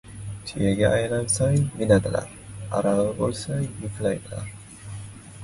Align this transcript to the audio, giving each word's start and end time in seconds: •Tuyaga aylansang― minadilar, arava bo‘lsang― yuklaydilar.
•Tuyaga 0.45 0.87
aylansang― 0.93 1.59
minadilar, 1.81 2.33
arava 2.79 3.05
bo‘lsang― 3.21 3.69
yuklaydilar. 3.87 4.51